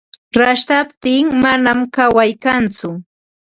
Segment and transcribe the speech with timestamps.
[0.37, 2.89] Rashtaptin manam kaway kantsu.